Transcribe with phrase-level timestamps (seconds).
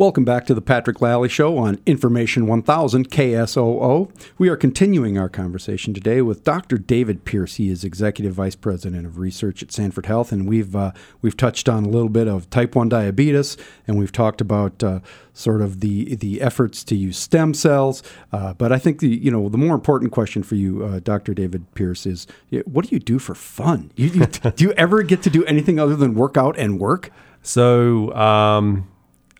[0.00, 4.10] Welcome back to the Patrick Lalley Show on Information 1000 KSOO.
[4.38, 6.78] We are continuing our conversation today with Dr.
[6.78, 7.56] David Pearce.
[7.56, 11.68] He is Executive Vice President of Research at Sanford Health, and we've uh, we've touched
[11.68, 15.00] on a little bit of type 1 diabetes, and we've talked about uh,
[15.34, 18.02] sort of the the efforts to use stem cells.
[18.32, 21.34] Uh, but I think the you know the more important question for you, uh, Dr.
[21.34, 22.26] David Pearce, is
[22.64, 23.92] what do you do for fun?
[23.96, 24.24] You, you,
[24.56, 27.10] do you ever get to do anything other than work out and work?
[27.42, 28.14] So.
[28.14, 28.88] Um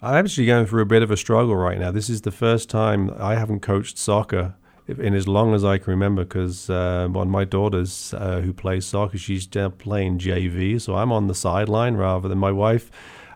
[0.03, 1.91] I'm actually going through a bit of a struggle right now.
[1.91, 4.55] This is the first time I haven't coached soccer
[4.88, 8.55] in as long as I can remember because uh, one of my daughters uh, who
[8.55, 12.91] plays soccer, she's playing JV, so I'm on the sideline rather than my wife.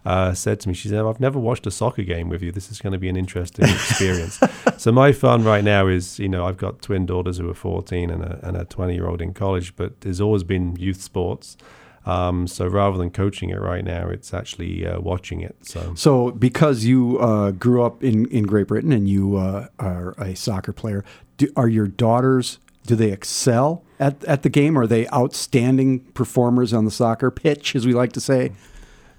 [0.07, 2.51] Uh, said to me, she said, I've never watched a soccer game with you.
[2.51, 4.41] This is going to be an interesting experience.
[4.79, 8.11] so my fun right now is, you know, I've got twin daughters who are 14
[8.11, 11.59] and a, and a 20 year old in college, but there's always been youth sports.
[12.07, 15.57] Um, so rather than coaching it right now, it's actually uh, watching it.
[15.63, 20.13] So, so because you uh, grew up in, in Great Britain and you uh, are
[20.19, 21.05] a soccer player,
[21.39, 22.59] do, are your daughters?
[22.87, 24.79] Do they excel at, at the game?
[24.79, 28.53] Are they outstanding performers on the soccer pitch, as we like to say?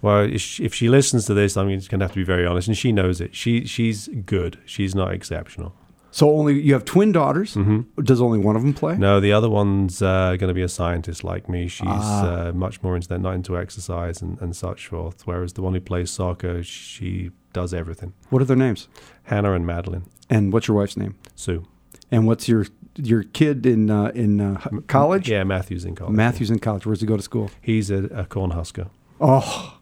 [0.04, 2.78] Well, if she listens to this, I'm going to have to be very honest, and
[2.78, 3.36] she knows it.
[3.36, 4.60] She she's good.
[4.66, 5.74] She's not exceptional.
[6.16, 7.56] So only you have twin daughters.
[7.56, 8.02] Mm-hmm.
[8.02, 8.96] Does only one of them play?
[8.96, 11.68] No, the other one's uh, going to be a scientist like me.
[11.68, 12.48] She's ah.
[12.48, 15.28] uh, much more into that, not into exercise and, and such forth.
[15.28, 18.14] Whereas the one who plays soccer, she does everything.
[18.30, 18.88] What are their names?
[19.24, 20.06] Hannah and Madeline.
[20.30, 21.16] And what's your wife's name?
[21.36, 21.68] Sue.
[22.10, 25.30] And what's your your kid in uh, in uh, college?
[25.30, 26.16] Yeah, Matthew's in college.
[26.16, 26.86] Matthew's in college.
[26.86, 27.52] Where does he go to school?
[27.60, 28.90] He's a, a Cornhusker.
[29.20, 29.80] Oh,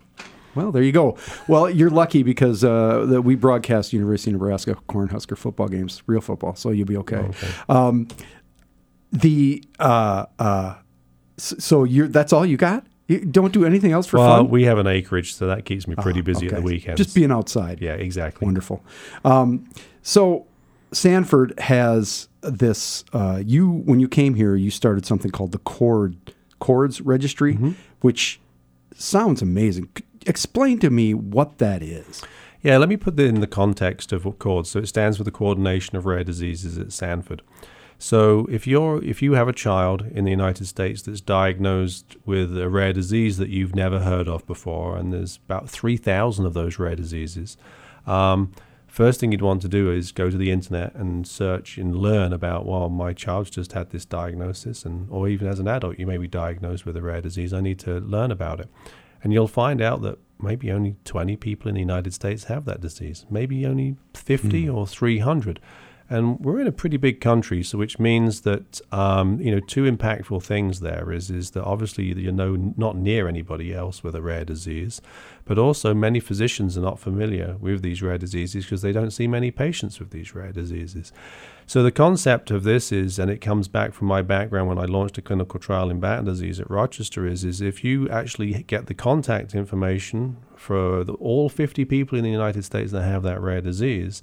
[0.55, 1.17] well, there you go.
[1.47, 6.21] Well, you're lucky because uh, the, we broadcast University of Nebraska Cornhusker football games, real
[6.21, 7.17] football, so you'll be okay.
[7.17, 7.47] Oh, okay.
[7.69, 8.07] Um,
[9.11, 10.75] the uh, uh,
[11.37, 12.85] so you're that's all you got.
[13.07, 14.49] You don't do anything else for well, fun.
[14.49, 16.55] we have an acreage, so that keeps me pretty ah, busy okay.
[16.55, 16.97] at the weekends.
[16.97, 17.81] Just being outside.
[17.81, 18.45] Yeah, exactly.
[18.45, 18.83] Wonderful.
[19.25, 19.69] Um,
[20.01, 20.47] so
[20.91, 23.03] Sanford has this.
[23.13, 27.71] Uh, you when you came here, you started something called the Cord Cords Registry, mm-hmm.
[28.01, 28.39] which
[28.95, 29.89] sounds amazing
[30.27, 32.23] explain to me what that is.
[32.61, 34.69] Yeah, let me put that in the context of CORDS.
[34.69, 37.41] So it stands for the Coordination of Rare Diseases at Sanford.
[37.99, 42.57] So if you're if you have a child in the United States that's diagnosed with
[42.57, 46.53] a rare disease that you've never heard of before, and there's about three thousand of
[46.53, 47.55] those rare diseases,
[48.05, 48.51] um,
[48.93, 52.31] first thing you'd want to do is go to the internet and search and learn
[52.31, 56.05] about well my child's just had this diagnosis and or even as an adult you
[56.05, 58.69] may be diagnosed with a rare disease i need to learn about it
[59.23, 62.81] and you'll find out that maybe only 20 people in the United States have that
[62.81, 64.75] disease, maybe only 50 mm.
[64.75, 65.59] or 300.
[66.09, 69.83] And we're in a pretty big country, so which means that um, you know two
[69.83, 74.21] impactful things there is is that obviously you know not near anybody else with a
[74.21, 75.01] rare disease,
[75.45, 79.27] but also many physicians are not familiar with these rare diseases because they don't see
[79.27, 81.13] many patients with these rare diseases.
[81.65, 84.85] So the concept of this is, and it comes back from my background when I
[84.85, 88.87] launched a clinical trial in Batten disease at Rochester, is is if you actually get
[88.87, 93.41] the contact information for the, all 50 people in the United States that have that
[93.41, 94.21] rare disease,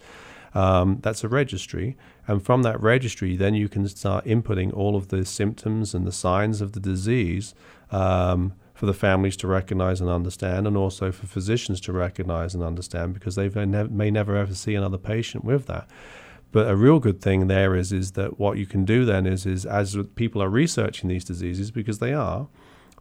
[0.54, 1.96] um, that's a registry,
[2.26, 6.12] and from that registry, then you can start inputting all of the symptoms and the
[6.12, 7.54] signs of the disease.
[7.90, 12.64] Um, for the families to recognize and understand, and also for physicians to recognize and
[12.64, 15.86] understand because they may never ever see another patient with that.
[16.50, 19.44] But a real good thing there is is that what you can do then is
[19.44, 22.48] is as people are researching these diseases because they are,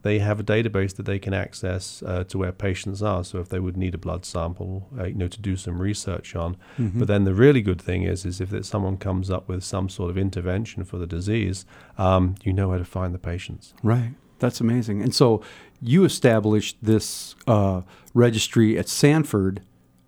[0.01, 3.23] they have a database that they can access uh, to where patients are.
[3.23, 6.35] So if they would need a blood sample, uh, you know, to do some research
[6.35, 6.55] on.
[6.77, 6.99] Mm-hmm.
[6.99, 10.09] But then the really good thing is is if someone comes up with some sort
[10.09, 11.65] of intervention for the disease,
[11.97, 13.73] um, you know where to find the patients.
[13.83, 14.11] Right.
[14.39, 15.01] That's amazing.
[15.01, 15.41] And so
[15.81, 17.81] you established this uh,
[18.13, 19.61] registry at Sanford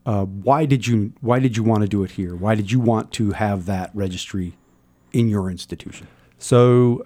[0.05, 2.35] uh, why did you why did you want to do it here?
[2.35, 4.57] Why did you want to have that registry
[5.13, 6.07] in your institution?
[6.37, 7.05] So,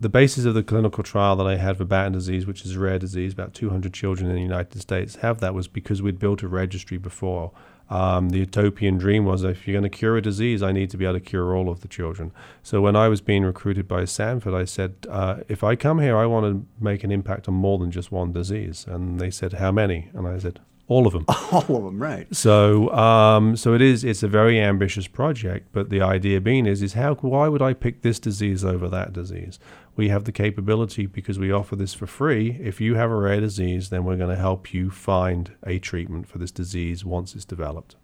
[0.00, 2.80] the basis of the clinical trial that I had for Batten disease, which is a
[2.80, 6.42] rare disease, about 200 children in the United States have that, was because we'd built
[6.42, 7.52] a registry before.
[7.90, 10.96] Um, the utopian dream was if you're going to cure a disease, I need to
[10.96, 12.32] be able to cure all of the children.
[12.62, 16.16] So when I was being recruited by Sanford, I said, uh, if I come here,
[16.16, 18.86] I want to make an impact on more than just one disease.
[18.88, 20.10] And they said, how many?
[20.14, 21.24] And I said, all of them.
[21.52, 22.34] All of them, right?
[22.34, 24.04] So, um, so it is.
[24.04, 27.14] It's a very ambitious project, but the idea being is, is how?
[27.14, 29.58] Why would I pick this disease over that disease?
[29.96, 32.58] We have the capability because we offer this for free.
[32.60, 36.26] If you have a rare disease, then we're going to help you find a treatment
[36.26, 37.96] for this disease once it's developed.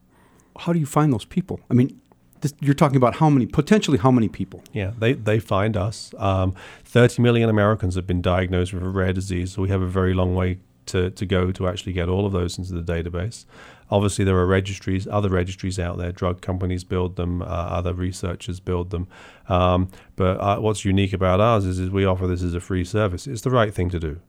[0.61, 1.61] How do you find those people?
[1.71, 2.01] I mean,
[2.41, 4.63] this, you're talking about how many, potentially how many people?
[4.73, 6.15] Yeah, they, they find us.
[6.17, 6.55] Um,
[6.85, 10.15] 30 million Americans have been diagnosed with a rare disease, so we have a very
[10.15, 10.59] long way
[10.91, 13.45] to, to go to actually get all of those into the database.
[13.91, 16.13] Obviously, there are registries, other registries out there.
[16.13, 19.09] Drug companies build them, uh, other researchers build them.
[19.49, 22.85] Um, but uh, what's unique about ours is, is we offer this as a free
[22.85, 23.27] service.
[23.27, 24.21] It's the right thing to do.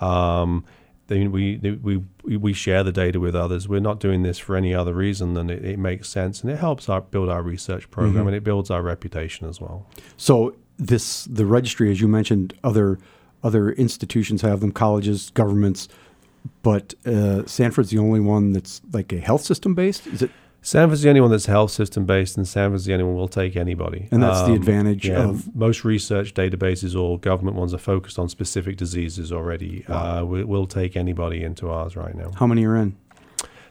[0.00, 0.64] Um,
[1.08, 3.68] they, we, we, we share the data with others.
[3.68, 6.56] We're not doing this for any other reason than it, it makes sense and it
[6.58, 8.28] helps our, build our research program mm-hmm.
[8.28, 9.86] and it builds our reputation as well.
[10.16, 12.98] So this the registry, as you mentioned, other
[13.42, 15.88] other institutions have them, colleges, governments
[16.62, 20.06] but uh, Sanford's the only one that's like a health system based.
[20.06, 20.30] Is it?
[20.64, 23.56] Sanford's the only one that's health system based, and Sanford's the only one will take
[23.56, 24.08] anybody.
[24.12, 28.16] And that's um, the advantage yeah, of most research databases or government ones are focused
[28.16, 29.84] on specific diseases already.
[29.88, 30.20] Wow.
[30.20, 32.30] Uh, we, will take anybody into ours right now.
[32.36, 32.96] How many are in?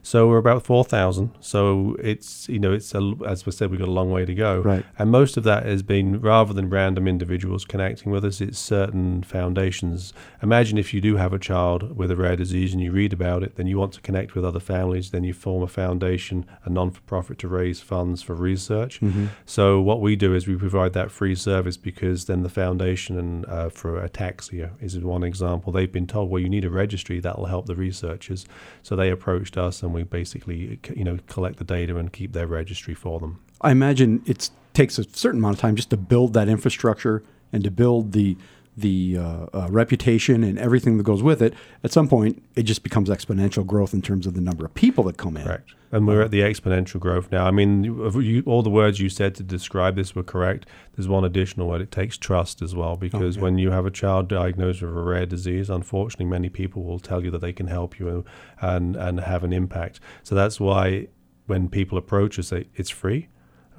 [0.04, 1.32] So we're about four thousand.
[1.40, 4.34] So it's you know it's a, as we said we've got a long way to
[4.34, 4.62] go.
[4.62, 4.86] Right.
[4.98, 9.24] And most of that has been rather than random individuals connecting with us, it's certain
[9.24, 10.14] foundations.
[10.42, 13.44] Imagine if you do have a child with a rare disease and you read about
[13.44, 16.70] it, then you want to connect with other families, then you form a foundation, a
[16.70, 19.00] non-for-profit to raise funds for research.
[19.02, 19.28] Mm-hmm.
[19.46, 23.46] So what we do is we provide that free service because then the foundation and
[23.46, 25.72] uh, for ataxia is one example.
[25.72, 28.46] They've been told, well, you need a registry that will help the researchers.
[28.82, 32.34] So they approached us and and we basically you know collect the data and keep
[32.34, 33.40] their registry for them.
[33.62, 37.64] I imagine it takes a certain amount of time just to build that infrastructure and
[37.64, 38.38] to build the
[38.76, 41.54] the uh, uh, reputation and everything that goes with it.
[41.84, 45.04] At some point, it just becomes exponential growth in terms of the number of people
[45.06, 45.44] that come in.
[45.44, 47.46] Correct and we're at the exponential growth now.
[47.46, 50.66] I mean, you, all the words you said to describe this were correct.
[50.96, 51.82] There's one additional word.
[51.82, 55.26] It takes trust as well, because when you have a child diagnosed with a rare
[55.26, 58.24] disease, unfortunately, many people will tell you that they can help you
[58.62, 60.00] and and have an impact.
[60.24, 61.08] So that's why
[61.48, 63.28] when people approach us, say it's free.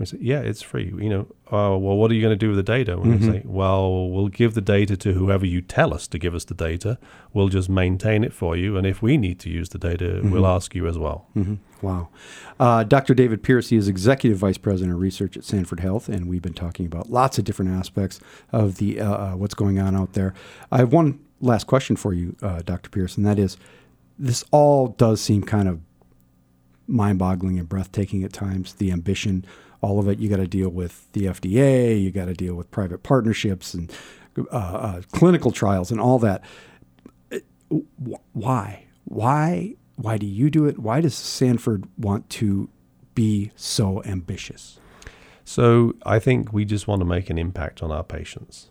[0.03, 0.93] I say, yeah, it's free.
[0.99, 2.95] You know, oh, well, what are you going to do with the data?
[2.95, 3.31] And mm-hmm.
[3.31, 6.55] say, well, we'll give the data to whoever you tell us to give us the
[6.55, 6.99] data.
[7.33, 8.77] We'll just maintain it for you.
[8.77, 10.33] And if we need to use the data, mm-hmm.
[10.33, 11.29] we'll ask you as well.
[11.37, 11.87] Mm-hmm.
[11.87, 12.09] Wow.
[12.59, 13.15] Uh, Dr.
[13.15, 16.85] David Piercy is Executive Vice President of Research at Sanford Health, and we've been talking
[16.85, 18.21] about lots of different aspects
[18.51, 20.35] of the uh, uh what's going on out there.
[20.71, 22.91] I have one last question for you, uh, Dr.
[22.91, 23.57] Pearce, and that is
[24.19, 25.81] this all does seem kind of
[26.87, 29.45] mind boggling and breathtaking at times, the ambition
[29.83, 30.19] all of it.
[30.19, 33.93] You got to deal with the FDA, you got to deal with private partnerships and
[34.39, 36.43] uh, uh, clinical trials and all that.
[38.33, 38.87] Why?
[39.05, 39.75] Why?
[39.97, 40.79] Why do you do it?
[40.79, 42.71] Why does Sanford want to
[43.15, 44.79] be so ambitious?
[45.45, 48.71] So I think we just want to make an impact on our patients.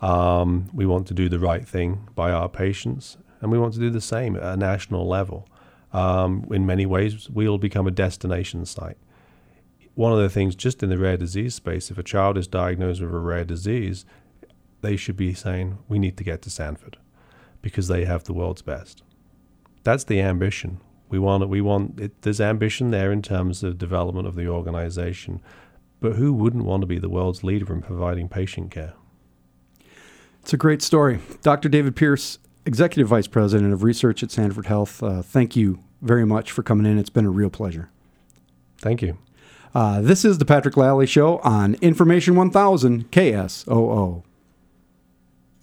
[0.00, 3.80] Um, we want to do the right thing by our patients, and we want to
[3.80, 5.48] do the same at a national level.
[5.92, 8.98] Um, in many ways, we'll become a destination site
[9.94, 13.00] one of the things just in the rare disease space, if a child is diagnosed
[13.00, 14.04] with a rare disease,
[14.80, 16.98] they should be saying, we need to get to Sanford
[17.62, 19.02] because they have the world's best.
[19.82, 20.80] That's the ambition.
[21.08, 25.40] We want, we want it, there's ambition there in terms of development of the organization,
[26.00, 28.94] but who wouldn't want to be the world's leader in providing patient care?
[30.42, 31.20] It's a great story.
[31.40, 31.68] Dr.
[31.68, 36.50] David Pearce, Executive Vice President of Research at Sanford Health, uh, thank you very much
[36.50, 36.98] for coming in.
[36.98, 37.90] It's been a real pleasure.
[38.78, 39.16] Thank you.
[39.74, 44.22] Uh, this is the Patrick Lalley Show on Information 1000 KSOO.